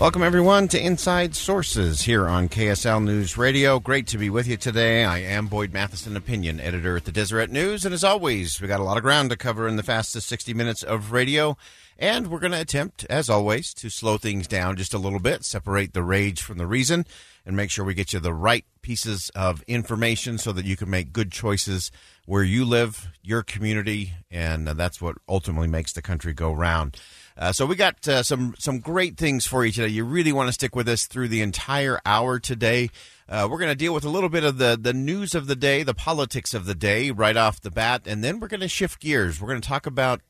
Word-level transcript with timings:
Welcome, 0.00 0.22
everyone, 0.22 0.66
to 0.68 0.82
Inside 0.82 1.36
Sources 1.36 2.00
here 2.00 2.26
on 2.26 2.48
KSL 2.48 3.04
News 3.04 3.36
Radio. 3.36 3.78
Great 3.78 4.06
to 4.06 4.16
be 4.16 4.30
with 4.30 4.48
you 4.48 4.56
today. 4.56 5.04
I 5.04 5.18
am 5.18 5.46
Boyd 5.46 5.74
Matheson, 5.74 6.16
opinion 6.16 6.58
editor 6.58 6.96
at 6.96 7.04
the 7.04 7.12
Deseret 7.12 7.50
News. 7.50 7.84
And 7.84 7.92
as 7.92 8.02
always, 8.02 8.62
we 8.62 8.66
got 8.66 8.80
a 8.80 8.82
lot 8.82 8.96
of 8.96 9.02
ground 9.02 9.28
to 9.28 9.36
cover 9.36 9.68
in 9.68 9.76
the 9.76 9.82
fastest 9.82 10.26
60 10.26 10.54
minutes 10.54 10.82
of 10.82 11.12
radio. 11.12 11.54
And 11.98 12.28
we're 12.28 12.38
going 12.38 12.52
to 12.52 12.60
attempt, 12.62 13.04
as 13.10 13.28
always, 13.28 13.74
to 13.74 13.90
slow 13.90 14.16
things 14.16 14.48
down 14.48 14.76
just 14.76 14.94
a 14.94 14.98
little 14.98 15.20
bit, 15.20 15.44
separate 15.44 15.92
the 15.92 16.02
rage 16.02 16.40
from 16.40 16.56
the 16.56 16.66
reason, 16.66 17.04
and 17.44 17.54
make 17.54 17.70
sure 17.70 17.84
we 17.84 17.92
get 17.92 18.14
you 18.14 18.20
the 18.20 18.32
right 18.32 18.64
pieces 18.80 19.30
of 19.34 19.62
information 19.64 20.38
so 20.38 20.50
that 20.52 20.64
you 20.64 20.78
can 20.78 20.88
make 20.88 21.12
good 21.12 21.30
choices 21.30 21.92
where 22.24 22.42
you 22.42 22.64
live, 22.64 23.08
your 23.22 23.42
community, 23.42 24.12
and 24.30 24.66
that's 24.66 25.02
what 25.02 25.18
ultimately 25.28 25.68
makes 25.68 25.92
the 25.92 26.00
country 26.00 26.32
go 26.32 26.50
round. 26.50 26.96
Uh, 27.36 27.52
so 27.52 27.66
we 27.66 27.76
got 27.76 28.06
uh, 28.06 28.22
some 28.22 28.54
some 28.58 28.80
great 28.80 29.16
things 29.16 29.46
for 29.46 29.64
you 29.64 29.72
today. 29.72 29.88
You 29.88 30.04
really 30.04 30.32
want 30.32 30.48
to 30.48 30.52
stick 30.52 30.76
with 30.76 30.88
us 30.88 31.06
through 31.06 31.28
the 31.28 31.40
entire 31.42 32.00
hour 32.04 32.38
today. 32.38 32.90
Uh, 33.28 33.46
we're 33.50 33.58
going 33.58 33.70
to 33.70 33.76
deal 33.76 33.94
with 33.94 34.04
a 34.04 34.08
little 34.08 34.28
bit 34.28 34.44
of 34.44 34.58
the 34.58 34.78
the 34.80 34.92
news 34.92 35.34
of 35.34 35.46
the 35.46 35.56
day, 35.56 35.82
the 35.82 35.94
politics 35.94 36.52
of 36.54 36.66
the 36.66 36.74
day, 36.74 37.10
right 37.10 37.36
off 37.36 37.60
the 37.60 37.70
bat, 37.70 38.02
and 38.06 38.22
then 38.22 38.40
we're 38.40 38.48
going 38.48 38.60
to 38.60 38.68
shift 38.68 39.00
gears. 39.00 39.40
We're 39.40 39.48
going 39.48 39.60
to 39.60 39.68
talk 39.68 39.86
about. 39.86 40.20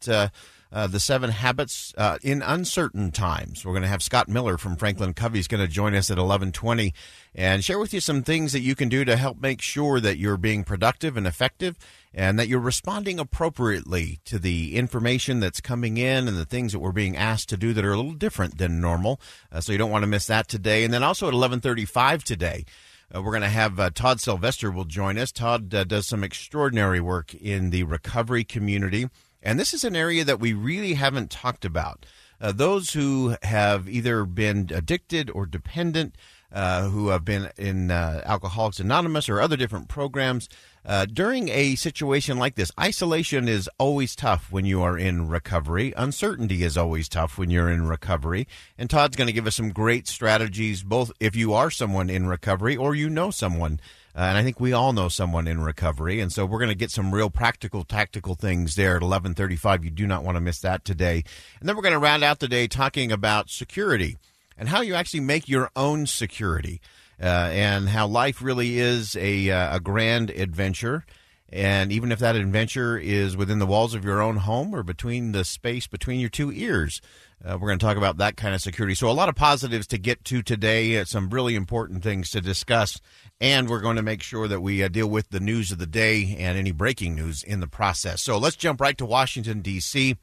Uh, 0.72 0.86
the 0.86 1.00
seven 1.00 1.30
habits 1.30 1.92
uh, 1.98 2.16
in 2.22 2.42
uncertain 2.42 3.10
times. 3.10 3.64
We're 3.64 3.72
going 3.72 3.82
to 3.82 3.88
have 3.88 4.04
Scott 4.04 4.28
Miller 4.28 4.56
from 4.56 4.76
Franklin 4.76 5.14
Covey 5.14 5.40
is 5.40 5.48
going 5.48 5.60
to 5.60 5.66
join 5.66 5.96
us 5.96 6.12
at 6.12 6.18
eleven 6.18 6.52
twenty 6.52 6.94
and 7.34 7.64
share 7.64 7.80
with 7.80 7.92
you 7.92 7.98
some 7.98 8.22
things 8.22 8.52
that 8.52 8.60
you 8.60 8.76
can 8.76 8.88
do 8.88 9.04
to 9.04 9.16
help 9.16 9.40
make 9.40 9.60
sure 9.60 9.98
that 9.98 10.18
you're 10.18 10.36
being 10.36 10.62
productive 10.62 11.16
and 11.16 11.26
effective, 11.26 11.76
and 12.14 12.38
that 12.38 12.46
you're 12.46 12.60
responding 12.60 13.18
appropriately 13.18 14.20
to 14.24 14.38
the 14.38 14.76
information 14.76 15.40
that's 15.40 15.60
coming 15.60 15.96
in 15.96 16.28
and 16.28 16.36
the 16.36 16.44
things 16.44 16.70
that 16.70 16.78
we're 16.78 16.92
being 16.92 17.16
asked 17.16 17.48
to 17.48 17.56
do 17.56 17.72
that 17.72 17.84
are 17.84 17.92
a 17.92 17.96
little 17.96 18.12
different 18.12 18.58
than 18.58 18.80
normal. 18.80 19.20
Uh, 19.50 19.60
so 19.60 19.72
you 19.72 19.78
don't 19.78 19.90
want 19.90 20.04
to 20.04 20.06
miss 20.06 20.28
that 20.28 20.46
today. 20.46 20.84
And 20.84 20.94
then 20.94 21.02
also 21.02 21.26
at 21.26 21.34
eleven 21.34 21.60
thirty 21.60 21.84
five 21.84 22.22
today. 22.22 22.64
Uh, 23.12 23.20
we're 23.20 23.32
going 23.32 23.42
to 23.42 23.48
have 23.48 23.80
uh, 23.80 23.90
Todd 23.90 24.20
Sylvester 24.20 24.70
will 24.70 24.84
join 24.84 25.18
us. 25.18 25.32
Todd 25.32 25.74
uh, 25.74 25.82
does 25.82 26.06
some 26.06 26.22
extraordinary 26.22 27.00
work 27.00 27.34
in 27.34 27.70
the 27.70 27.82
recovery 27.82 28.44
community. 28.44 29.08
And 29.42 29.58
this 29.58 29.72
is 29.72 29.84
an 29.84 29.96
area 29.96 30.24
that 30.24 30.40
we 30.40 30.52
really 30.52 30.94
haven't 30.94 31.30
talked 31.30 31.64
about. 31.64 32.06
Uh, 32.40 32.52
those 32.52 32.92
who 32.92 33.36
have 33.42 33.88
either 33.88 34.24
been 34.24 34.70
addicted 34.74 35.30
or 35.30 35.46
dependent, 35.46 36.16
uh, 36.52 36.88
who 36.88 37.08
have 37.08 37.24
been 37.24 37.50
in 37.56 37.90
uh, 37.90 38.22
Alcoholics 38.24 38.80
Anonymous 38.80 39.28
or 39.28 39.40
other 39.40 39.56
different 39.56 39.88
programs, 39.88 40.48
uh, 40.84 41.06
during 41.06 41.48
a 41.48 41.74
situation 41.76 42.38
like 42.38 42.54
this, 42.54 42.70
isolation 42.78 43.48
is 43.48 43.68
always 43.78 44.16
tough 44.16 44.50
when 44.50 44.64
you 44.64 44.82
are 44.82 44.96
in 44.96 45.28
recovery. 45.28 45.92
Uncertainty 45.96 46.62
is 46.62 46.76
always 46.76 47.08
tough 47.08 47.38
when 47.38 47.50
you're 47.50 47.70
in 47.70 47.86
recovery. 47.86 48.46
And 48.78 48.88
Todd's 48.88 49.16
going 49.16 49.26
to 49.26 49.32
give 49.32 49.46
us 49.46 49.56
some 49.56 49.70
great 49.70 50.08
strategies, 50.08 50.82
both 50.82 51.12
if 51.20 51.36
you 51.36 51.52
are 51.52 51.70
someone 51.70 52.10
in 52.10 52.26
recovery 52.26 52.76
or 52.76 52.94
you 52.94 53.10
know 53.10 53.30
someone 53.30 53.80
uh, 54.14 54.22
and 54.22 54.38
I 54.38 54.42
think 54.42 54.58
we 54.58 54.72
all 54.72 54.92
know 54.92 55.08
someone 55.08 55.46
in 55.46 55.62
recovery, 55.62 56.20
and 56.20 56.32
so 56.32 56.44
we're 56.44 56.58
going 56.58 56.70
to 56.70 56.74
get 56.74 56.90
some 56.90 57.14
real 57.14 57.30
practical, 57.30 57.84
tactical 57.84 58.34
things 58.34 58.74
there 58.74 58.96
at 58.96 59.02
11:35. 59.02 59.84
You 59.84 59.90
do 59.90 60.06
not 60.06 60.24
want 60.24 60.36
to 60.36 60.40
miss 60.40 60.58
that 60.60 60.84
today. 60.84 61.22
And 61.60 61.68
then 61.68 61.76
we're 61.76 61.82
going 61.82 61.92
to 61.92 61.98
round 61.98 62.24
out 62.24 62.40
the 62.40 62.48
day 62.48 62.66
talking 62.66 63.12
about 63.12 63.50
security 63.50 64.16
and 64.58 64.68
how 64.68 64.80
you 64.80 64.94
actually 64.94 65.20
make 65.20 65.48
your 65.48 65.70
own 65.76 66.06
security, 66.06 66.80
and 67.20 67.88
how 67.88 68.06
life 68.06 68.42
really 68.42 68.78
is 68.78 69.16
a 69.16 69.50
uh, 69.50 69.76
a 69.76 69.80
grand 69.80 70.30
adventure. 70.30 71.04
And 71.52 71.90
even 71.90 72.12
if 72.12 72.20
that 72.20 72.36
adventure 72.36 72.96
is 72.96 73.36
within 73.36 73.58
the 73.58 73.66
walls 73.66 73.92
of 73.92 74.04
your 74.04 74.22
own 74.22 74.36
home 74.36 74.72
or 74.72 74.84
between 74.84 75.32
the 75.32 75.44
space 75.44 75.88
between 75.88 76.20
your 76.20 76.28
two 76.28 76.52
ears, 76.52 77.00
uh, 77.44 77.58
we're 77.58 77.68
going 77.68 77.78
to 77.78 77.84
talk 77.84 77.96
about 77.96 78.18
that 78.18 78.36
kind 78.36 78.54
of 78.54 78.60
security. 78.60 78.94
So, 78.94 79.10
a 79.10 79.12
lot 79.12 79.28
of 79.28 79.34
positives 79.34 79.86
to 79.88 79.98
get 79.98 80.24
to 80.26 80.42
today, 80.42 80.98
uh, 80.98 81.04
some 81.06 81.30
really 81.30 81.56
important 81.56 82.02
things 82.02 82.30
to 82.30 82.40
discuss, 82.40 83.00
and 83.40 83.68
we're 83.68 83.80
going 83.80 83.96
to 83.96 84.02
make 84.02 84.22
sure 84.22 84.46
that 84.46 84.60
we 84.60 84.82
uh, 84.82 84.88
deal 84.88 85.08
with 85.08 85.30
the 85.30 85.40
news 85.40 85.72
of 85.72 85.78
the 85.78 85.86
day 85.86 86.36
and 86.38 86.58
any 86.58 86.70
breaking 86.70 87.14
news 87.14 87.42
in 87.42 87.60
the 87.60 87.66
process. 87.66 88.20
So, 88.20 88.36
let's 88.36 88.56
jump 88.56 88.80
right 88.80 88.96
to 88.98 89.06
Washington, 89.06 89.62
D.C. 89.62 90.16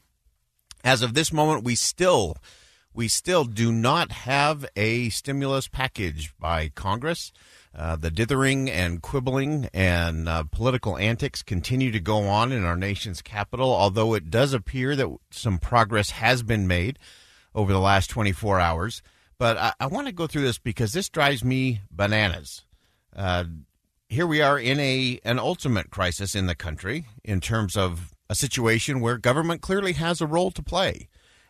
As 0.83 1.01
of 1.01 1.13
this 1.13 1.33
moment, 1.33 1.63
we 1.63 1.75
still. 1.75 2.37
We 2.97 3.09
still 3.09 3.45
do 3.45 3.71
not 3.71 4.11
have 4.11 4.65
a 4.75 5.09
stimulus 5.09 5.67
package 5.67 6.33
by 6.39 6.69
Congress. 6.69 7.31
Uh, 7.75 7.95
the 7.95 8.09
dithering 8.09 8.71
and 8.71 9.03
quibbling 9.03 9.69
and 9.71 10.27
uh, 10.27 10.45
political 10.45 10.97
antics 10.97 11.43
continue 11.43 11.91
to 11.91 11.99
go 11.99 12.23
on 12.23 12.51
in 12.51 12.63
our 12.65 12.75
nation's 12.75 13.21
capital, 13.21 13.71
although 13.71 14.15
it 14.15 14.31
does 14.31 14.51
appear 14.51 14.95
that 14.95 15.15
some 15.29 15.59
progress 15.59 16.09
has 16.09 16.41
been 16.41 16.65
made 16.65 16.97
over 17.53 17.71
the 17.71 17.79
last 17.79 18.09
24 18.09 18.59
hours. 18.59 19.03
But 19.37 19.57
I, 19.57 19.73
I 19.79 19.85
want 19.85 20.07
to 20.07 20.11
go 20.11 20.25
through 20.25 20.41
this 20.41 20.57
because 20.57 20.93
this 20.93 21.07
drives 21.07 21.43
me 21.43 21.81
bananas. 21.91 22.65
Uh, 23.15 23.43
here 24.09 24.25
we 24.25 24.41
are 24.41 24.57
in 24.57 24.79
a 24.79 25.19
an 25.23 25.37
ultimate 25.37 25.91
crisis 25.91 26.33
in 26.33 26.47
the 26.47 26.55
country 26.55 27.05
in 27.23 27.41
terms 27.41 27.77
of 27.77 28.15
a 28.27 28.33
situation 28.33 29.01
where 29.01 29.19
government 29.19 29.61
clearly 29.61 29.93
has 29.93 30.19
a 30.19 30.25
role 30.25 30.49
to 30.49 30.63
play, 30.63 31.07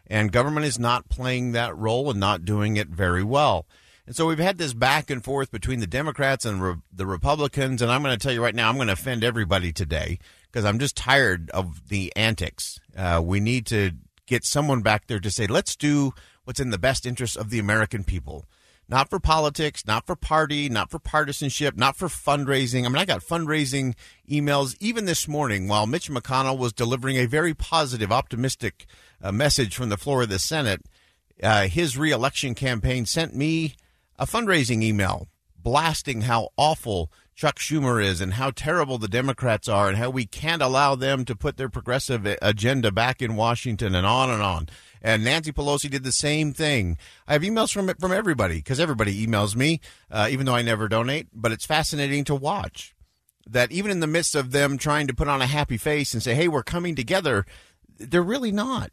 and 0.10 0.32
government 0.32 0.66
is 0.66 0.80
not 0.80 1.10
playing 1.10 1.52
that 1.52 1.78
role 1.78 2.10
and 2.10 2.20
not 2.20 2.46
doing 2.46 2.78
it 2.78 2.88
very 2.88 3.24
well. 3.24 3.66
And 4.06 4.16
so 4.16 4.26
we've 4.26 4.40
had 4.40 4.58
this 4.58 4.74
back 4.74 5.10
and 5.10 5.24
forth 5.24 5.52
between 5.52 5.82
the 5.82 5.88
Democrats 5.88 6.46
and 6.46 6.62
re- 6.62 6.76
the 6.94 7.06
Republicans. 7.06 7.82
And 7.82 7.92
I'm 7.92 8.02
going 8.02 8.18
to 8.18 8.24
tell 8.24 8.34
you 8.34 8.42
right 8.42 8.56
now, 8.56 8.70
I'm 8.70 8.76
going 8.76 8.88
to 8.88 8.94
offend 8.94 9.24
everybody 9.24 9.74
today 9.74 10.20
because 10.44 10.64
I'm 10.64 10.80
just 10.80 10.96
tired 10.96 11.50
of 11.52 11.90
the 11.90 12.14
antics. 12.16 12.80
Uh, 12.96 13.22
we 13.24 13.42
need 13.42 13.66
to 13.68 13.92
get 14.26 14.46
someone 14.46 14.82
back 14.82 15.08
there 15.08 15.20
to 15.20 15.30
say, 15.30 15.46
let's 15.46 15.76
do 15.76 16.14
what's 16.46 16.62
in 16.62 16.70
the 16.70 16.78
best 16.78 17.06
interest 17.06 17.36
of 17.36 17.50
the 17.50 17.60
American 17.60 18.06
people. 18.06 18.46
Not 18.90 19.10
for 19.10 19.20
politics, 19.20 19.86
not 19.86 20.06
for 20.06 20.16
party, 20.16 20.70
not 20.70 20.90
for 20.90 21.00
partisanship, 21.00 21.76
not 21.76 21.98
for 21.98 22.08
fundraising. 22.08 22.86
I 22.86 22.90
mean, 22.90 22.98
I 22.98 23.06
got 23.06 23.22
fundraising 23.22 23.96
emails 24.30 24.78
even 24.80 25.06
this 25.06 25.28
morning 25.28 25.68
while 25.68 25.86
Mitch 25.86 26.10
McConnell 26.10 26.58
was 26.58 26.72
delivering 26.72 27.18
a 27.18 27.26
very 27.26 27.54
positive, 27.54 28.14
optimistic 28.14 28.86
uh, 29.22 29.34
message 29.34 29.76
from 29.76 29.90
the 29.90 29.98
floor 29.98 30.24
of 30.24 30.30
the 30.30 30.40
Senate. 30.40 30.82
Uh, 31.44 31.68
his 31.68 31.98
reelection 31.98 32.56
campaign 32.56 33.06
sent 33.06 33.36
me 33.36 33.76
a 34.18 34.26
fundraising 34.26 34.82
email 34.82 35.28
blasting 35.58 36.22
how 36.22 36.48
awful 36.56 37.12
Chuck 37.38 37.60
Schumer 37.60 38.04
is 38.04 38.20
and 38.20 38.34
how 38.34 38.50
terrible 38.50 38.98
the 38.98 39.08
Democrats 39.08 39.70
are 39.70 39.88
and 39.88 39.96
how 39.96 40.10
we 40.10 40.26
can't 40.26 40.60
allow 40.62 40.96
them 40.96 41.24
to 41.26 41.36
put 41.36 41.56
their 41.56 41.70
progressive 41.70 42.26
agenda 42.42 42.92
back 42.92 43.22
in 43.22 43.36
Washington 43.36 43.94
and 43.94 44.08
on 44.08 44.32
and 44.32 44.42
on. 44.42 44.68
And 45.04 45.24
Nancy 45.24 45.52
Pelosi 45.52 45.88
did 45.88 46.04
the 46.04 46.12
same 46.12 46.52
thing. 46.52 46.98
I 47.28 47.34
have 47.34 47.44
emails 47.44 47.72
from 47.72 47.94
from 48.00 48.12
everybody 48.12 48.56
because 48.56 48.80
everybody 48.80 49.24
emails 49.24 49.56
me, 49.56 49.82
uh, 50.10 50.28
even 50.32 50.48
though 50.48 50.56
I 50.56 50.64
never 50.64 50.88
donate. 50.88 51.28
But 51.32 51.52
it's 51.52 51.68
fascinating 51.68 52.24
to 52.24 52.34
watch 52.34 52.96
that 53.48 53.72
even 53.72 53.92
in 53.92 54.00
the 54.00 54.08
midst 54.08 54.34
of 54.34 54.50
them 54.50 54.80
trying 54.80 55.06
to 55.06 55.14
put 55.14 55.28
on 55.28 55.40
a 55.40 55.46
happy 55.46 55.78
face 55.78 56.16
and 56.16 56.24
say, 56.24 56.34
"Hey, 56.34 56.48
we're 56.48 56.64
coming 56.64 56.96
together," 56.96 57.46
they're 58.00 58.24
really 58.24 58.52
not. 58.52 58.90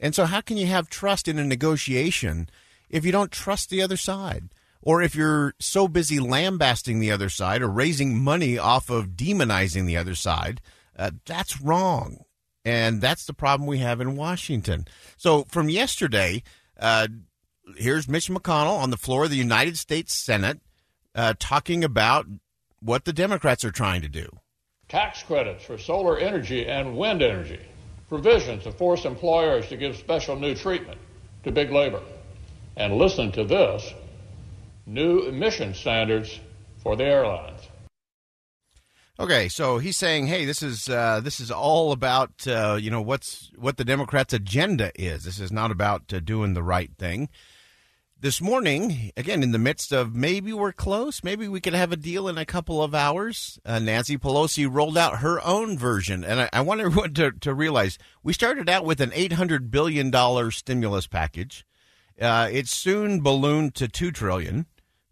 And 0.00 0.12
so, 0.12 0.24
how 0.26 0.40
can 0.40 0.56
you 0.56 0.66
have 0.66 0.90
trust 0.90 1.28
in 1.28 1.38
a 1.38 1.44
negotiation 1.44 2.50
if 2.90 3.04
you 3.04 3.12
don't 3.12 3.30
trust 3.30 3.70
the 3.70 3.80
other 3.80 3.96
side? 3.96 4.48
Or 4.86 5.02
if 5.02 5.16
you're 5.16 5.52
so 5.58 5.88
busy 5.88 6.20
lambasting 6.20 7.00
the 7.00 7.10
other 7.10 7.28
side 7.28 7.60
or 7.60 7.68
raising 7.68 8.16
money 8.16 8.56
off 8.56 8.88
of 8.88 9.16
demonizing 9.16 9.84
the 9.84 9.96
other 9.96 10.14
side, 10.14 10.60
uh, 10.96 11.10
that's 11.26 11.60
wrong. 11.60 12.18
And 12.64 13.00
that's 13.00 13.26
the 13.26 13.32
problem 13.32 13.66
we 13.66 13.78
have 13.78 14.00
in 14.00 14.14
Washington. 14.14 14.86
So 15.16 15.42
from 15.48 15.68
yesterday, 15.68 16.44
uh, 16.78 17.08
here's 17.76 18.08
Mitch 18.08 18.28
McConnell 18.28 18.78
on 18.78 18.90
the 18.90 18.96
floor 18.96 19.24
of 19.24 19.30
the 19.30 19.36
United 19.36 19.76
States 19.76 20.14
Senate 20.14 20.60
uh, 21.16 21.34
talking 21.36 21.82
about 21.82 22.26
what 22.78 23.06
the 23.06 23.12
Democrats 23.12 23.64
are 23.64 23.72
trying 23.72 24.02
to 24.02 24.08
do. 24.08 24.38
Tax 24.88 25.20
credits 25.24 25.64
for 25.64 25.78
solar 25.78 26.16
energy 26.16 26.64
and 26.64 26.96
wind 26.96 27.22
energy, 27.22 27.60
provisions 28.08 28.62
to 28.62 28.70
force 28.70 29.04
employers 29.04 29.68
to 29.68 29.76
give 29.76 29.96
special 29.96 30.36
new 30.36 30.54
treatment 30.54 31.00
to 31.42 31.50
big 31.50 31.72
labor. 31.72 32.02
And 32.76 32.98
listen 32.98 33.32
to 33.32 33.42
this 33.42 33.92
new 34.86 35.20
emission 35.22 35.74
standards 35.74 36.40
for 36.82 36.96
the 36.96 37.04
airlines. 37.04 37.60
Okay, 39.18 39.48
so 39.48 39.78
he's 39.78 39.96
saying, 39.96 40.26
"Hey, 40.26 40.44
this 40.44 40.62
is 40.62 40.88
uh, 40.88 41.20
this 41.20 41.40
is 41.40 41.50
all 41.50 41.92
about 41.92 42.46
uh, 42.46 42.78
you 42.80 42.90
know 42.90 43.00
what's 43.00 43.50
what 43.56 43.76
the 43.76 43.84
Democrats' 43.84 44.34
agenda 44.34 44.92
is. 44.94 45.24
This 45.24 45.40
is 45.40 45.50
not 45.50 45.70
about 45.70 46.12
uh, 46.12 46.20
doing 46.20 46.54
the 46.54 46.62
right 46.62 46.90
thing." 46.98 47.28
This 48.18 48.40
morning, 48.40 49.12
again, 49.14 49.42
in 49.42 49.52
the 49.52 49.58
midst 49.58 49.92
of 49.92 50.14
maybe 50.14 50.50
we're 50.50 50.72
close, 50.72 51.22
maybe 51.22 51.48
we 51.48 51.60
could 51.60 51.74
have 51.74 51.92
a 51.92 51.96
deal 51.96 52.28
in 52.28 52.38
a 52.38 52.46
couple 52.46 52.82
of 52.82 52.94
hours, 52.94 53.58
uh, 53.66 53.78
Nancy 53.78 54.16
Pelosi 54.16 54.66
rolled 54.68 54.96
out 54.96 55.18
her 55.18 55.38
own 55.44 55.76
version. 55.76 56.24
And 56.24 56.40
I, 56.40 56.48
I 56.50 56.60
want 56.62 56.80
everyone 56.80 57.12
to, 57.14 57.32
to 57.32 57.52
realize 57.52 57.98
we 58.22 58.32
started 58.32 58.70
out 58.70 58.86
with 58.86 59.02
an 59.02 59.10
$800 59.10 59.70
billion 59.70 60.10
stimulus 60.50 61.06
package. 61.06 61.66
Uh, 62.18 62.48
it 62.50 62.68
soon 62.68 63.20
ballooned 63.20 63.74
to 63.74 63.86
$2 63.86 64.14
trillion, 64.14 64.64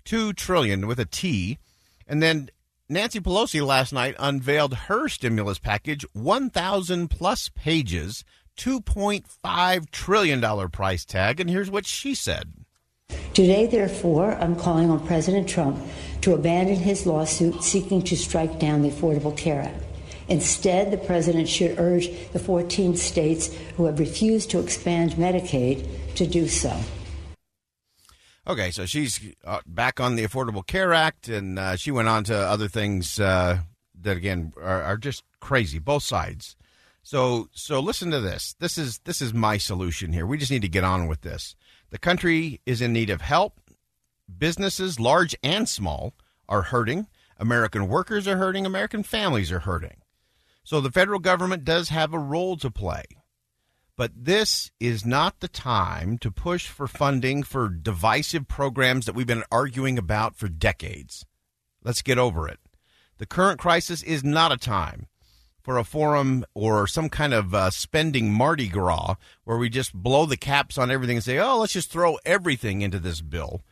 2 0.05 0.33
trillion 0.33 0.87
with 0.87 0.99
a 0.99 1.05
T. 1.05 1.59
And 2.07 2.23
then 2.23 2.51
Nancy 2.89 3.21
Pelosi 3.21 3.65
last 3.65 3.93
night 3.93 4.15
unveiled 4.19 4.75
her 4.75 5.09
stimulus 5.09 5.59
package, 5.59 6.05
1,000 6.13 7.09
plus 7.09 7.49
pages, 7.49 8.25
$2.5 8.59 9.91
trillion 9.91 10.71
price 10.71 11.05
tag. 11.05 11.41
And 11.41 11.49
here's 11.49 11.71
what 11.71 11.87
she 11.87 12.15
said. 12.15 12.53
Today, 13.33 13.67
therefore, 13.67 14.33
I'm 14.33 14.57
calling 14.57 14.91
on 14.91 15.07
President 15.07 15.49
Trump 15.49 15.79
to 16.21 16.35
abandon 16.35 16.77
his 16.77 17.07
lawsuit 17.07 17.63
seeking 17.63 18.03
to 18.03 18.17
strike 18.17 18.59
down 18.59 18.83
the 18.83 18.91
Affordable 18.91 19.37
Care 19.37 19.63
Act. 19.63 19.83
Instead, 20.29 20.91
the 20.91 20.97
president 20.97 21.49
should 21.49 21.79
urge 21.79 22.09
the 22.33 22.39
14 22.39 22.97
states 22.97 23.53
who 23.77 23.85
have 23.85 23.99
refused 23.99 24.51
to 24.51 24.59
expand 24.59 25.13
Medicaid 25.13 25.87
to 26.15 26.27
do 26.27 26.49
so. 26.49 26.75
Okay, 28.47 28.71
so 28.71 28.85
she's 28.85 29.21
uh, 29.45 29.61
back 29.67 30.01
on 30.01 30.17
the 30.17 30.25
Affordable 30.25 30.67
Care 30.67 30.93
Act, 30.93 31.29
and 31.29 31.59
uh, 31.59 31.77
she 31.77 31.91
went 31.91 32.09
on 32.09 32.25
to 32.25 32.37
other 32.37 32.69
things 32.69 33.19
uh, 33.19 33.61
that, 34.03 34.17
again, 34.19 34.53
are, 34.61 34.83
are 34.83 34.97
just 34.99 35.25
crazy, 35.41 35.79
both 35.79 36.03
sides. 36.03 36.55
So, 37.03 37.49
so 37.53 37.81
listen 37.81 38.11
to 38.11 38.21
this. 38.21 38.55
This 38.59 38.77
is 38.79 38.99
this 39.01 39.21
is 39.21 39.35
my 39.35 39.59
solution 39.59 40.13
here. 40.13 40.27
We 40.27 40.39
just 40.39 40.51
need 40.51 40.63
to 40.63 40.69
get 40.69 40.85
on 40.85 41.07
with 41.07 41.21
this. 41.23 41.55
The 41.91 41.99
country 41.99 42.61
is 42.67 42.81
in 42.81 42.93
need 42.93 43.11
of 43.11 43.21
help. 43.21 43.61
Businesses, 44.39 44.99
large 44.99 45.37
and 45.43 45.69
small, 45.69 46.15
are 46.49 46.63
hurting. 46.63 47.07
American 47.39 47.89
workers 47.89 48.27
are 48.27 48.39
hurting. 48.39 48.65
American 48.65 49.03
families 49.03 49.53
are 49.53 49.61
hurting. 49.61 49.99
So 50.65 50.81
the 50.81 50.91
federal 50.91 51.19
government 51.19 51.65
does 51.65 51.91
have 51.91 52.15
a 52.15 52.19
role 52.19 52.57
to 52.57 52.71
play. 52.71 53.05
But 53.97 54.11
this 54.17 54.73
is 54.81 55.07
not 55.07 55.39
the 55.39 55.49
time 55.49 56.19
to 56.19 56.31
push 56.31 56.67
for 56.67 56.89
funding 56.89 57.45
for 57.45 57.69
divisive 57.69 58.49
programs 58.49 59.07
that 59.07 59.15
we've 59.15 59.27
been 59.27 59.45
arguing 59.53 59.99
about 59.99 60.35
for 60.35 60.49
decades. 60.49 61.25
Let's 61.85 62.03
get 62.03 62.19
over 62.19 62.49
it. 62.49 62.59
The 63.19 63.27
current 63.27 63.61
crisis 63.61 64.03
is 64.03 64.25
not 64.25 64.51
a 64.51 64.57
time 64.57 65.07
for 65.63 65.79
a 65.79 65.85
forum 65.85 66.45
or 66.55 66.87
some 66.87 67.09
kind 67.09 67.33
of 67.33 67.55
uh, 67.55 67.71
spending 67.71 68.33
Mardi 68.33 68.69
Gras 68.69 69.15
where 69.45 69.57
we 69.57 69.69
just 69.71 69.95
blow 69.95 70.27
the 70.27 70.37
caps 70.37 70.77
on 70.77 70.91
everything 70.91 71.19
and 71.19 71.25
say, 71.25 71.39
"Oh, 71.39 71.59
let's 71.59 71.73
just 71.73 71.91
throw 71.91 72.19
everything 72.27 72.83
into 72.83 72.99
this 72.99 73.21
bill," 73.21 73.63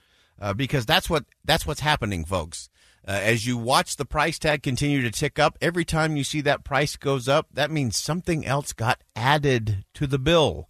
uh, 0.40 0.54
because 0.54 0.86
that's 0.86 1.10
what 1.10 1.24
that's 1.44 1.66
what's 1.66 1.80
happening, 1.80 2.24
folks. 2.24 2.70
Uh, 3.06 3.12
as 3.12 3.46
you 3.46 3.56
watch 3.56 3.96
the 3.96 4.04
price 4.04 4.38
tag 4.38 4.62
continue 4.62 5.02
to 5.02 5.10
tick 5.10 5.38
up, 5.38 5.58
every 5.60 5.84
time 5.84 6.16
you 6.16 6.24
see 6.24 6.40
that 6.40 6.64
price 6.64 6.96
goes 6.96 7.28
up, 7.28 7.48
that 7.52 7.70
means 7.70 7.96
something 7.96 8.46
else 8.46 8.72
got 8.72 9.00
added 9.16 9.84
to 9.94 10.06
the 10.06 10.18
bill. 10.18 10.68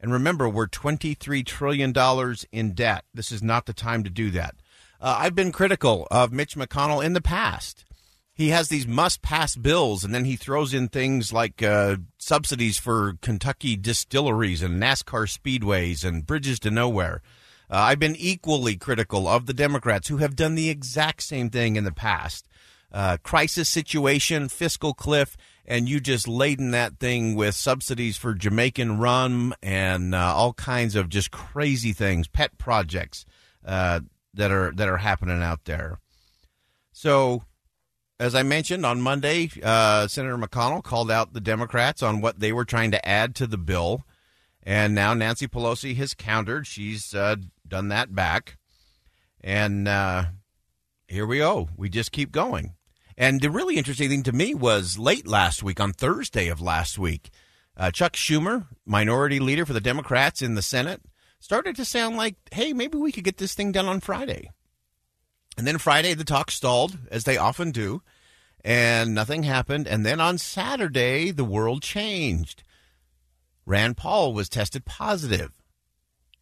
And 0.00 0.12
remember, 0.12 0.48
we're 0.48 0.66
$23 0.66 1.44
trillion 1.46 1.94
in 2.50 2.72
debt. 2.72 3.04
This 3.14 3.30
is 3.30 3.42
not 3.42 3.66
the 3.66 3.72
time 3.72 4.02
to 4.02 4.10
do 4.10 4.30
that. 4.32 4.56
Uh, 5.00 5.16
I've 5.20 5.34
been 5.34 5.52
critical 5.52 6.08
of 6.10 6.32
Mitch 6.32 6.56
McConnell 6.56 7.04
in 7.04 7.12
the 7.12 7.20
past 7.20 7.84
he 8.40 8.48
has 8.48 8.70
these 8.70 8.86
must 8.86 9.20
pass 9.20 9.54
bills 9.54 10.02
and 10.02 10.14
then 10.14 10.24
he 10.24 10.34
throws 10.34 10.72
in 10.72 10.88
things 10.88 11.30
like 11.30 11.62
uh, 11.62 11.96
subsidies 12.16 12.78
for 12.78 13.18
Kentucky 13.20 13.76
distilleries 13.76 14.62
and 14.62 14.82
NASCAR 14.82 15.28
speedways 15.28 16.06
and 16.06 16.26
bridges 16.26 16.58
to 16.60 16.70
nowhere. 16.70 17.20
Uh, 17.70 17.76
I've 17.76 18.00
been 18.00 18.16
equally 18.16 18.76
critical 18.76 19.28
of 19.28 19.46
the 19.46 19.54
Democrats 19.54 20.08
who 20.08 20.16
have 20.16 20.34
done 20.34 20.56
the 20.56 20.70
exact 20.70 21.22
same 21.22 21.50
thing 21.50 21.76
in 21.76 21.84
the 21.84 21.92
past. 21.92 22.48
Uh, 22.92 23.16
crisis 23.22 23.68
situation, 23.68 24.48
fiscal 24.48 24.92
cliff, 24.92 25.36
and 25.64 25.88
you 25.88 26.00
just 26.00 26.26
laden 26.26 26.72
that 26.72 26.98
thing 26.98 27.36
with 27.36 27.54
subsidies 27.54 28.16
for 28.16 28.34
Jamaican 28.34 28.98
rum 28.98 29.54
and 29.62 30.12
uh, 30.12 30.34
all 30.34 30.52
kinds 30.54 30.96
of 30.96 31.08
just 31.08 31.30
crazy 31.30 31.92
things, 31.92 32.26
pet 32.26 32.58
projects 32.58 33.24
uh, 33.64 34.00
that 34.34 34.50
are 34.50 34.72
that 34.72 34.88
are 34.88 34.96
happening 34.96 35.40
out 35.40 35.66
there. 35.66 36.00
So 36.92 37.44
as 38.18 38.34
I 38.34 38.42
mentioned 38.42 38.84
on 38.84 39.00
Monday, 39.00 39.50
uh, 39.62 40.08
Senator 40.08 40.36
McConnell 40.36 40.82
called 40.82 41.10
out 41.10 41.32
the 41.32 41.40
Democrats 41.40 42.02
on 42.02 42.20
what 42.20 42.40
they 42.40 42.52
were 42.52 42.64
trying 42.66 42.90
to 42.90 43.08
add 43.08 43.36
to 43.36 43.46
the 43.46 43.56
bill. 43.56 44.04
And 44.62 44.94
now 44.94 45.14
Nancy 45.14 45.48
Pelosi 45.48 45.96
has 45.96 46.12
countered. 46.12 46.66
She's 46.66 47.14
uh, 47.14 47.36
done 47.70 47.88
that 47.88 48.14
back. 48.14 48.58
And 49.42 49.88
uh, 49.88 50.24
here 51.08 51.26
we 51.26 51.38
go. 51.38 51.68
We 51.76 51.88
just 51.88 52.12
keep 52.12 52.30
going. 52.30 52.74
And 53.16 53.40
the 53.40 53.50
really 53.50 53.76
interesting 53.76 54.08
thing 54.08 54.22
to 54.24 54.32
me 54.32 54.54
was 54.54 54.98
late 54.98 55.26
last 55.26 55.62
week, 55.62 55.80
on 55.80 55.92
Thursday 55.92 56.48
of 56.48 56.60
last 56.60 56.98
week, 56.98 57.30
uh, 57.76 57.90
Chuck 57.90 58.12
Schumer, 58.12 58.66
minority 58.84 59.40
leader 59.40 59.64
for 59.64 59.72
the 59.72 59.80
Democrats 59.80 60.42
in 60.42 60.54
the 60.54 60.62
Senate, 60.62 61.02
started 61.38 61.76
to 61.76 61.84
sound 61.84 62.16
like, 62.16 62.36
hey, 62.52 62.72
maybe 62.72 62.98
we 62.98 63.12
could 63.12 63.24
get 63.24 63.38
this 63.38 63.54
thing 63.54 63.72
done 63.72 63.86
on 63.86 64.00
Friday. 64.00 64.50
And 65.56 65.66
then 65.66 65.78
Friday, 65.78 66.14
the 66.14 66.24
talk 66.24 66.50
stalled, 66.50 66.98
as 67.10 67.24
they 67.24 67.36
often 67.36 67.70
do, 67.70 68.02
and 68.64 69.14
nothing 69.14 69.42
happened. 69.42 69.86
And 69.86 70.04
then 70.06 70.20
on 70.20 70.38
Saturday, 70.38 71.30
the 71.30 71.44
world 71.44 71.82
changed. 71.82 72.62
Rand 73.66 73.96
Paul 73.96 74.32
was 74.32 74.48
tested 74.48 74.84
positive. 74.84 75.52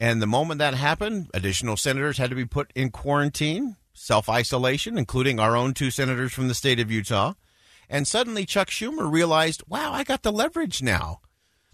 And 0.01 0.23
the 0.23 0.27
moment 0.27 0.59
that 0.59 0.75
happened, 0.75 1.31
additional 1.35 1.77
senators 1.77 2.19
had 2.19 2.31
to 2.31 2.37
be 2.37 2.45
put 2.45 2.73
in 2.75 2.91
quarantine, 2.91 3.77
self 3.93 4.29
isolation, 4.29 4.97
including 4.97 5.41
our 5.41 5.57
own 5.57 5.75
two 5.75 5.91
senators 5.91 6.33
from 6.33 6.49
the 6.49 6.55
state 6.55 6.79
of 6.79 6.91
Utah. 6.91 7.35
And 7.89 8.07
suddenly 8.07 8.45
Chuck 8.45 8.69
Schumer 8.69 9.11
realized, 9.11 9.63
wow, 9.67 9.93
I 9.93 10.05
got 10.05 10.23
the 10.23 10.33
leverage 10.33 10.83
now. 10.83 11.21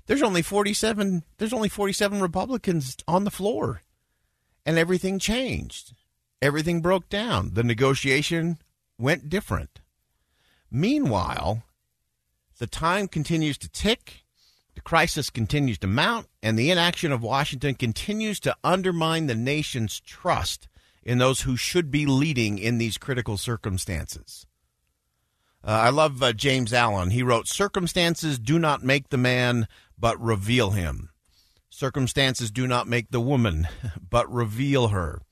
There's 0.06 0.22
only 0.22 0.42
47 0.42 1.24
there's 1.38 1.52
only 1.52 1.68
47 1.68 2.20
Republicans 2.20 2.96
on 3.08 3.24
the 3.24 3.30
floor. 3.30 3.82
And 4.66 4.78
everything 4.78 5.18
changed 5.18 5.92
everything 6.44 6.82
broke 6.82 7.08
down. 7.08 7.54
The 7.54 7.64
negotiation 7.64 8.58
went 8.98 9.30
different. 9.30 9.80
Meanwhile, 10.70 11.62
the 12.58 12.66
time 12.66 13.08
continues 13.08 13.56
to 13.58 13.70
tick, 13.70 14.23
the 14.74 14.80
crisis 14.80 15.30
continues 15.30 15.78
to 15.78 15.86
mount, 15.86 16.28
and 16.42 16.58
the 16.58 16.70
inaction 16.70 17.12
of 17.12 17.22
Washington 17.22 17.74
continues 17.74 18.40
to 18.40 18.56
undermine 18.64 19.26
the 19.26 19.34
nation's 19.34 20.00
trust 20.00 20.68
in 21.02 21.18
those 21.18 21.42
who 21.42 21.56
should 21.56 21.90
be 21.90 22.06
leading 22.06 22.58
in 22.58 22.78
these 22.78 22.98
critical 22.98 23.36
circumstances. 23.36 24.46
Uh, 25.62 25.70
I 25.70 25.88
love 25.90 26.22
uh, 26.22 26.32
James 26.32 26.72
Allen. 26.72 27.10
He 27.10 27.22
wrote, 27.22 27.46
Circumstances 27.46 28.38
do 28.38 28.58
not 28.58 28.82
make 28.82 29.08
the 29.08 29.16
man, 29.16 29.68
but 29.98 30.20
reveal 30.20 30.70
him. 30.70 31.10
Circumstances 31.70 32.50
do 32.50 32.66
not 32.66 32.88
make 32.88 33.10
the 33.10 33.20
woman, 33.20 33.68
but 34.10 34.30
reveal 34.30 34.88
her. 34.88 35.22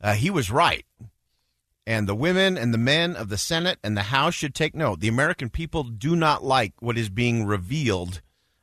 Uh, 0.00 0.14
he 0.14 0.30
was 0.30 0.50
right. 0.50 0.86
And 1.86 2.08
the 2.08 2.14
women 2.14 2.56
and 2.56 2.72
the 2.72 2.78
men 2.78 3.16
of 3.16 3.28
the 3.28 3.38
Senate 3.38 3.78
and 3.82 3.96
the 3.96 4.04
House 4.04 4.34
should 4.34 4.54
take 4.54 4.74
note. 4.74 5.00
The 5.00 5.08
American 5.08 5.50
people 5.50 5.82
do 5.82 6.14
not 6.14 6.44
like 6.44 6.74
what 6.80 6.96
is 6.96 7.08
being 7.08 7.44
revealed 7.44 8.20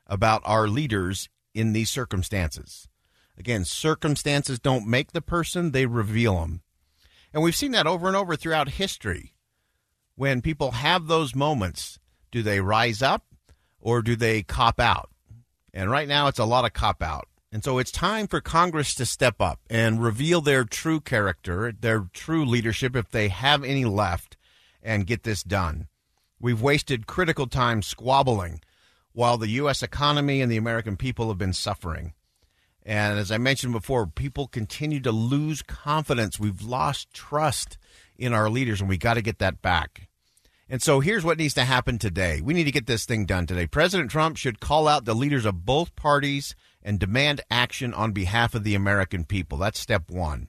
about 0.08 0.42
our 0.46 0.68
leaders 0.68 1.30
in 1.54 1.74
these 1.74 1.90
circumstances. 1.90 2.88
Again, 3.38 3.66
circumstances 3.66 4.60
don't 4.60 4.88
make 4.88 5.12
the 5.12 5.22
person, 5.22 5.72
they 5.72 5.86
reveal 5.86 6.40
them. 6.40 6.62
And 7.34 7.44
we've 7.44 7.56
seen 7.56 7.72
that 7.72 7.88
over 7.88 8.08
and 8.08 8.16
over 8.16 8.36
throughout 8.36 8.70
history. 8.70 9.34
When 10.16 10.42
people 10.42 10.72
have 10.72 11.08
those 11.08 11.36
moments, 11.36 12.00
do 12.32 12.42
they 12.42 12.60
rise 12.62 13.02
up 13.02 13.26
or 13.80 14.02
do 14.02 14.16
they 14.16 14.42
cop 14.42 14.80
out? 14.80 15.12
And 15.74 15.92
right 15.92 16.08
now, 16.08 16.28
it's 16.28 16.40
a 16.40 16.46
lot 16.46 16.66
of 16.66 16.74
cop 16.74 17.04
out. 17.04 17.28
And 17.52 17.64
so 17.64 17.78
it's 17.78 17.92
time 17.92 18.28
for 18.28 18.42
Congress 18.42 18.96
to 18.96 19.06
step 19.06 19.40
up 19.40 19.60
and 19.70 20.04
reveal 20.04 20.42
their 20.42 20.64
true 20.64 21.00
character, 21.00 21.72
their 21.72 22.08
true 22.14 22.44
leadership, 22.44 22.96
if 22.96 23.10
they 23.12 23.30
have 23.30 23.64
any 23.64 23.86
left, 23.86 24.38
and 24.82 25.08
get 25.08 25.24
this 25.24 25.44
done. 25.44 25.88
We've 26.40 26.62
wasted 26.62 27.08
critical 27.08 27.48
time 27.48 27.82
squabbling 27.82 28.62
while 29.18 29.40
the 29.40 29.50
U.S. 29.50 29.82
economy 29.82 30.42
and 30.42 30.52
the 30.52 30.58
American 30.58 30.96
people 30.96 31.30
have 31.30 31.40
been 31.40 31.52
suffering. 31.52 32.14
And 32.84 33.18
as 33.18 33.32
I 33.32 33.40
mentioned 33.40 33.74
before, 33.74 34.06
people 34.06 34.48
continue 34.48 35.00
to 35.00 35.12
lose 35.12 35.64
confidence. 35.64 36.40
We've 36.40 36.62
lost 36.62 37.16
trust 37.16 37.80
in 38.16 38.32
our 38.32 38.48
leaders, 38.48 38.80
and 38.80 38.88
we 38.88 39.00
got 39.00 39.16
to 39.16 39.24
get 39.24 39.40
that 39.40 39.64
back. 39.64 40.08
And 40.70 40.84
so 40.84 41.00
here's 41.00 41.24
what 41.24 41.40
needs 41.40 41.56
to 41.56 41.64
happen 41.64 41.98
today. 41.98 42.42
We 42.42 42.54
need 42.54 42.66
to 42.66 42.72
get 42.72 42.86
this 42.86 43.06
thing 43.06 43.26
done 43.26 43.48
today. 43.48 43.66
President 43.66 44.12
Trump 44.12 44.38
should 44.38 44.60
call 44.60 44.88
out 44.88 45.06
the 45.06 45.16
leaders 45.16 45.46
of 45.46 45.66
both 45.66 45.96
parties 45.96 46.56
and 46.84 47.00
demand 47.00 47.42
action 47.50 47.96
on 47.96 48.12
behalf 48.12 48.54
of 48.54 48.64
the 48.64 48.76
American 48.76 49.26
people. 49.26 49.58
That's 49.58 49.80
step 49.80 50.12
one. 50.12 50.48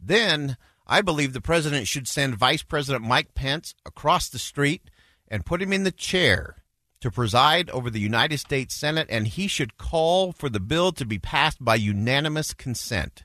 Then 0.00 0.56
I 0.86 1.02
believe 1.02 1.34
the 1.34 1.42
president 1.42 1.86
should 1.86 2.08
send 2.08 2.34
Vice 2.36 2.62
President 2.62 3.04
Mike 3.04 3.34
Pence 3.34 3.74
across 3.84 4.30
the 4.30 4.38
street 4.38 4.88
and 5.28 5.44
put 5.44 5.60
him 5.60 5.74
in 5.74 5.84
the 5.84 5.92
chair 5.92 6.56
to 7.00 7.10
preside 7.10 7.70
over 7.70 7.90
the 7.90 8.00
United 8.00 8.38
States 8.38 8.74
Senate, 8.74 9.06
and 9.10 9.26
he 9.26 9.46
should 9.46 9.78
call 9.78 10.32
for 10.32 10.48
the 10.48 10.60
bill 10.60 10.92
to 10.92 11.04
be 11.04 11.18
passed 11.18 11.64
by 11.64 11.74
unanimous 11.74 12.52
consent. 12.52 13.24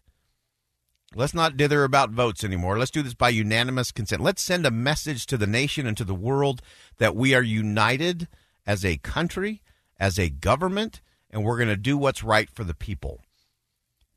Let's 1.14 1.34
not 1.34 1.56
dither 1.56 1.84
about 1.84 2.10
votes 2.10 2.44
anymore. 2.44 2.78
Let's 2.78 2.92
do 2.92 3.02
this 3.02 3.14
by 3.14 3.30
unanimous 3.30 3.92
consent. 3.92 4.22
Let's 4.22 4.42
send 4.42 4.66
a 4.66 4.72
message 4.72 5.26
to 5.28 5.38
the 5.38 5.48
nation 5.48 5.88
and 5.88 5.96
to 5.98 6.04
the 6.04 6.16
world 6.16 6.62
that 6.98 7.16
we 7.16 7.34
are 7.34 7.42
united 7.42 8.28
as 8.66 8.84
a 8.84 8.98
country, 8.98 9.62
as 9.98 10.20
a 10.20 10.30
government, 10.30 11.02
and 11.30 11.44
we're 11.44 11.58
going 11.58 11.70
to 11.70 11.78
do 11.78 11.98
what's 11.98 12.24
right 12.24 12.50
for 12.50 12.64
the 12.64 12.74
people. 12.74 13.22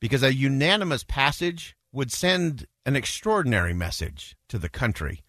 Because 0.00 0.22
a 0.22 0.34
unanimous 0.34 1.04
passage 1.04 1.76
would 1.92 2.10
send 2.12 2.66
an 2.84 2.96
extraordinary 2.96 3.74
message 3.74 4.36
to 4.48 4.58
the 4.58 4.68
country, 4.68 5.22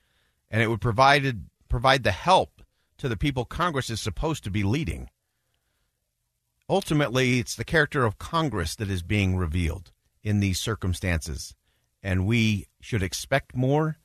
and 0.50 0.62
it 0.62 0.68
would 0.68 0.82
provide 0.82 1.46
provide 1.68 2.04
the 2.04 2.12
help 2.12 2.59
to 3.00 3.10
the 3.10 3.18
people 3.18 3.46
Congress 3.46 3.90
is 3.90 4.00
supposed 4.00 4.44
to 4.44 4.52
be 4.52 4.64
leading. 4.64 5.10
Ultimately, 6.70 7.40
it's 7.40 7.56
the 7.56 7.64
character 7.64 8.06
of 8.06 8.20
Congress 8.20 8.76
that 8.76 8.90
is 8.90 9.02
being 9.02 9.36
revealed 9.36 9.92
in 10.24 10.40
these 10.40 10.60
circumstances 10.60 11.56
and 12.02 12.26
we 12.26 12.68
should 12.82 13.04
expect 13.04 13.56
more. 13.56 13.98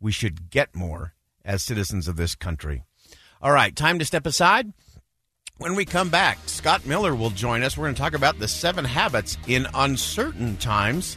We 0.00 0.12
should 0.12 0.50
get 0.50 0.74
more 0.74 1.14
as 1.44 1.62
citizens 1.62 2.08
of 2.08 2.16
this 2.16 2.34
country. 2.34 2.82
All 3.40 3.52
right, 3.52 3.74
time 3.74 3.98
to 3.98 4.04
step 4.04 4.26
aside. 4.26 4.72
When 5.58 5.74
we 5.74 5.84
come 5.84 6.10
back, 6.10 6.38
Scott 6.46 6.84
Miller 6.84 7.14
will 7.14 7.30
join 7.30 7.62
us. 7.62 7.76
We're 7.76 7.86
going 7.86 7.94
to 7.94 8.00
talk 8.00 8.14
about 8.14 8.38
the 8.38 8.48
seven 8.48 8.84
habits 8.84 9.38
in 9.46 9.66
uncertain 9.74 10.56
times 10.58 11.16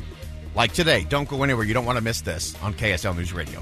like 0.56 0.72
today. 0.72 1.06
Don't 1.10 1.28
go 1.28 1.44
anywhere. 1.44 1.66
You 1.66 1.74
don't 1.74 1.86
want 1.86 1.98
to 1.98 2.04
miss 2.04 2.22
this 2.22 2.56
on 2.62 2.74
KSL 2.74 3.18
News 3.18 3.34
Radio. 3.34 3.62